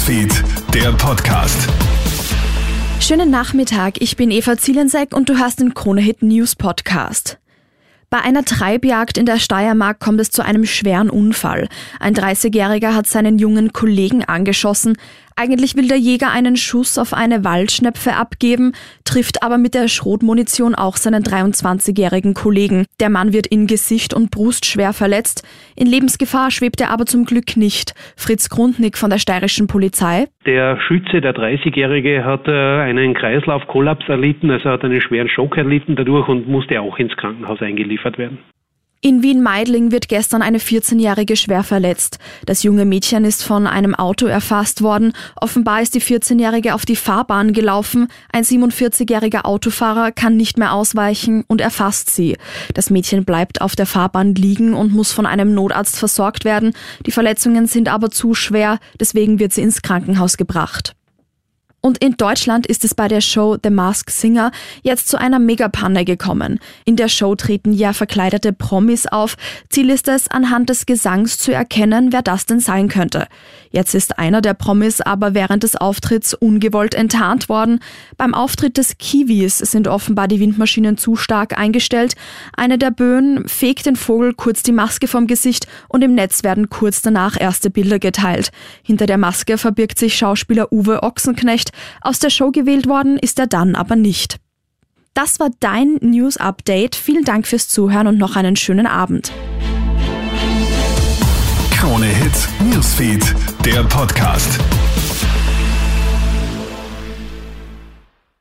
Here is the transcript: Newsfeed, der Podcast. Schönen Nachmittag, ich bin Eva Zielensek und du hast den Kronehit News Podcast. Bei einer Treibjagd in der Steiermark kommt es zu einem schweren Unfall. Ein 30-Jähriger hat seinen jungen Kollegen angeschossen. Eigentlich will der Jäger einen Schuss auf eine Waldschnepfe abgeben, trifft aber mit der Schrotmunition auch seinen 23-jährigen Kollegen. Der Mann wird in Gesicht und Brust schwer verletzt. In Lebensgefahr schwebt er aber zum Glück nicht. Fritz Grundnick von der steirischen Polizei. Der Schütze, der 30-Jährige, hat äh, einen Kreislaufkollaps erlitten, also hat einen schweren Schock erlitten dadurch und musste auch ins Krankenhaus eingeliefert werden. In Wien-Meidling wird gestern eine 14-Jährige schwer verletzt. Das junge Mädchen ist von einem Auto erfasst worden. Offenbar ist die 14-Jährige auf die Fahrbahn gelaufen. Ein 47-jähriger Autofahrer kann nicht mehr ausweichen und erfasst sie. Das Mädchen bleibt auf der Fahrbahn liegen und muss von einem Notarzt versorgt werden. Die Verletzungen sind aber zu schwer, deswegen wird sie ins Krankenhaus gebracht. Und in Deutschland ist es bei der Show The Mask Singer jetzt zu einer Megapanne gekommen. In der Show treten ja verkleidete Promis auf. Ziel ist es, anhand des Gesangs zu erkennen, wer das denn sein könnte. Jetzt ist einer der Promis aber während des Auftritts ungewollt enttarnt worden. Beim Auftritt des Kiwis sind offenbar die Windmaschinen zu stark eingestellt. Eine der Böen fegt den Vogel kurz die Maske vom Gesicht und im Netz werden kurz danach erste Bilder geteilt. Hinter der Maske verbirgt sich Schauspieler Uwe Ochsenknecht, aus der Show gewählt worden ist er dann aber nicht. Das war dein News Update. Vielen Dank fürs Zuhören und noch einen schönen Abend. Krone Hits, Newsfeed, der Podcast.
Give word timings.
Newsfeed, 0.00 0.32
der 0.72 0.92
Podcast. 0.92 1.68
Schönen 3.00 3.30
Nachmittag, 3.30 4.00
ich 4.00 4.16
bin 4.16 4.30
Eva 4.30 4.56
Zielensek 4.56 5.14
und 5.14 5.28
du 5.28 5.38
hast 5.38 5.60
den 5.60 5.74
Kronehit 5.74 6.22
News 6.22 6.56
Podcast. 6.56 7.38
Bei 8.08 8.22
einer 8.22 8.42
Treibjagd 8.42 9.18
in 9.18 9.26
der 9.26 9.38
Steiermark 9.38 10.00
kommt 10.00 10.18
es 10.18 10.30
zu 10.30 10.42
einem 10.42 10.64
schweren 10.64 11.10
Unfall. 11.10 11.68
Ein 12.00 12.14
30-Jähriger 12.14 12.94
hat 12.94 13.08
seinen 13.08 13.38
jungen 13.38 13.74
Kollegen 13.74 14.24
angeschossen. 14.24 14.96
Eigentlich 15.40 15.74
will 15.74 15.88
der 15.88 15.96
Jäger 15.96 16.30
einen 16.30 16.54
Schuss 16.56 16.98
auf 16.98 17.14
eine 17.14 17.44
Waldschnepfe 17.44 18.14
abgeben, 18.14 18.72
trifft 19.06 19.42
aber 19.42 19.56
mit 19.56 19.72
der 19.72 19.88
Schrotmunition 19.88 20.74
auch 20.74 20.96
seinen 20.96 21.22
23-jährigen 21.22 22.34
Kollegen. 22.34 22.84
Der 23.00 23.08
Mann 23.08 23.32
wird 23.32 23.46
in 23.46 23.66
Gesicht 23.66 24.12
und 24.12 24.30
Brust 24.30 24.66
schwer 24.66 24.92
verletzt. 24.92 25.48
In 25.76 25.86
Lebensgefahr 25.86 26.50
schwebt 26.50 26.82
er 26.82 26.90
aber 26.90 27.06
zum 27.06 27.24
Glück 27.24 27.56
nicht. 27.56 27.94
Fritz 28.18 28.50
Grundnick 28.50 28.98
von 28.98 29.08
der 29.08 29.16
steirischen 29.16 29.66
Polizei. 29.66 30.26
Der 30.44 30.78
Schütze, 30.78 31.22
der 31.22 31.34
30-Jährige, 31.34 32.22
hat 32.22 32.46
äh, 32.46 32.82
einen 32.82 33.14
Kreislaufkollaps 33.14 34.10
erlitten, 34.10 34.50
also 34.50 34.68
hat 34.68 34.84
einen 34.84 35.00
schweren 35.00 35.30
Schock 35.30 35.56
erlitten 35.56 35.96
dadurch 35.96 36.28
und 36.28 36.48
musste 36.48 36.78
auch 36.82 36.98
ins 36.98 37.16
Krankenhaus 37.16 37.62
eingeliefert 37.62 38.18
werden. 38.18 38.40
In 39.02 39.22
Wien-Meidling 39.22 39.92
wird 39.92 40.08
gestern 40.08 40.42
eine 40.42 40.58
14-Jährige 40.58 41.34
schwer 41.34 41.62
verletzt. 41.62 42.18
Das 42.44 42.62
junge 42.62 42.84
Mädchen 42.84 43.24
ist 43.24 43.42
von 43.42 43.66
einem 43.66 43.94
Auto 43.94 44.26
erfasst 44.26 44.82
worden. 44.82 45.14
Offenbar 45.36 45.80
ist 45.80 45.94
die 45.94 46.02
14-Jährige 46.02 46.74
auf 46.74 46.84
die 46.84 46.96
Fahrbahn 46.96 47.54
gelaufen. 47.54 48.08
Ein 48.30 48.44
47-jähriger 48.44 49.46
Autofahrer 49.46 50.12
kann 50.12 50.36
nicht 50.36 50.58
mehr 50.58 50.74
ausweichen 50.74 51.44
und 51.48 51.62
erfasst 51.62 52.10
sie. 52.10 52.36
Das 52.74 52.90
Mädchen 52.90 53.24
bleibt 53.24 53.62
auf 53.62 53.74
der 53.74 53.86
Fahrbahn 53.86 54.34
liegen 54.34 54.74
und 54.74 54.92
muss 54.92 55.12
von 55.12 55.24
einem 55.24 55.54
Notarzt 55.54 55.98
versorgt 55.98 56.44
werden. 56.44 56.74
Die 57.06 57.10
Verletzungen 57.10 57.66
sind 57.66 57.88
aber 57.88 58.10
zu 58.10 58.34
schwer, 58.34 58.80
deswegen 59.00 59.38
wird 59.38 59.54
sie 59.54 59.62
ins 59.62 59.80
Krankenhaus 59.80 60.36
gebracht. 60.36 60.94
Und 61.82 61.98
in 61.98 62.16
Deutschland 62.16 62.66
ist 62.66 62.84
es 62.84 62.94
bei 62.94 63.08
der 63.08 63.22
Show 63.22 63.56
The 63.62 63.70
Mask 63.70 64.10
Singer 64.10 64.52
jetzt 64.82 65.08
zu 65.08 65.18
einer 65.18 65.38
Megapanne 65.38 66.04
gekommen. 66.04 66.58
In 66.84 66.96
der 66.96 67.08
Show 67.08 67.34
treten 67.34 67.72
ja 67.72 67.94
verkleidete 67.94 68.52
Promis 68.52 69.06
auf. 69.06 69.36
Ziel 69.70 69.88
ist 69.88 70.06
es, 70.08 70.28
anhand 70.28 70.68
des 70.68 70.84
Gesangs 70.84 71.38
zu 71.38 71.52
erkennen, 71.52 72.12
wer 72.12 72.22
das 72.22 72.44
denn 72.44 72.60
sein 72.60 72.88
könnte. 72.88 73.26
Jetzt 73.70 73.94
ist 73.94 74.18
einer 74.18 74.40
der 74.40 74.54
Promis 74.54 75.00
aber 75.00 75.32
während 75.32 75.62
des 75.62 75.76
Auftritts 75.76 76.34
ungewollt 76.34 76.94
enttarnt 76.94 77.48
worden. 77.48 77.78
Beim 78.16 78.34
Auftritt 78.34 78.76
des 78.76 78.98
Kiwis 78.98 79.58
sind 79.58 79.86
offenbar 79.88 80.28
die 80.28 80.40
Windmaschinen 80.40 80.98
zu 80.98 81.16
stark 81.16 81.56
eingestellt. 81.56 82.14
Eine 82.56 82.78
der 82.78 82.90
Böen 82.90 83.48
fegt 83.48 83.86
den 83.86 83.96
Vogel 83.96 84.34
kurz 84.34 84.62
die 84.62 84.72
Maske 84.72 85.06
vom 85.06 85.26
Gesicht 85.26 85.66
und 85.88 86.02
im 86.02 86.14
Netz 86.14 86.42
werden 86.42 86.68
kurz 86.68 87.00
danach 87.00 87.40
erste 87.40 87.70
Bilder 87.70 88.00
geteilt. 88.00 88.50
Hinter 88.82 89.06
der 89.06 89.18
Maske 89.18 89.56
verbirgt 89.56 89.98
sich 89.98 90.16
Schauspieler 90.16 90.72
Uwe 90.72 91.02
Ochsenknecht, 91.04 91.69
aus 92.00 92.18
der 92.18 92.30
Show 92.30 92.50
gewählt 92.50 92.86
worden 92.86 93.18
ist 93.18 93.38
er 93.38 93.46
dann 93.46 93.74
aber 93.74 93.96
nicht. 93.96 94.36
Das 95.14 95.40
war 95.40 95.50
dein 95.60 95.98
News 96.00 96.36
Update. 96.36 96.94
Vielen 96.94 97.24
Dank 97.24 97.46
fürs 97.46 97.68
Zuhören 97.68 98.06
und 98.06 98.18
noch 98.18 98.36
einen 98.36 98.56
schönen 98.56 98.86
Abend. 98.86 99.32
Krone 101.72 102.06
Hits, 102.06 102.48
Newsfeed, 102.70 103.34
der 103.64 103.82
Podcast. 103.84 104.58